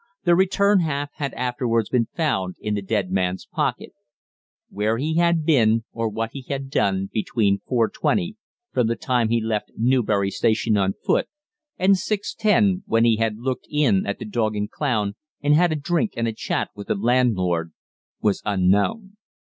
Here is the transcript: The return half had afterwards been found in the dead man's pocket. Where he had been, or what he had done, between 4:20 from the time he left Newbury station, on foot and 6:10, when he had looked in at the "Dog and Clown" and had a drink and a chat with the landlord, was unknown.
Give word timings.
The 0.23 0.33
return 0.33 0.79
half 0.79 1.11
had 1.17 1.31
afterwards 1.35 1.87
been 1.89 2.07
found 2.15 2.55
in 2.59 2.73
the 2.73 2.81
dead 2.81 3.11
man's 3.11 3.45
pocket. 3.45 3.91
Where 4.71 4.97
he 4.97 5.17
had 5.17 5.45
been, 5.45 5.83
or 5.93 6.09
what 6.09 6.31
he 6.33 6.41
had 6.49 6.71
done, 6.71 7.11
between 7.13 7.59
4:20 7.69 8.33
from 8.73 8.87
the 8.87 8.95
time 8.95 9.29
he 9.29 9.39
left 9.39 9.73
Newbury 9.77 10.31
station, 10.31 10.75
on 10.75 10.93
foot 11.05 11.27
and 11.77 11.93
6:10, 11.93 12.81
when 12.87 13.05
he 13.05 13.17
had 13.17 13.37
looked 13.37 13.67
in 13.69 14.07
at 14.07 14.17
the 14.17 14.25
"Dog 14.25 14.55
and 14.55 14.71
Clown" 14.71 15.13
and 15.39 15.53
had 15.53 15.71
a 15.71 15.75
drink 15.75 16.13
and 16.17 16.27
a 16.27 16.33
chat 16.33 16.71
with 16.73 16.87
the 16.87 16.95
landlord, 16.95 17.71
was 18.19 18.41
unknown. 18.43 19.17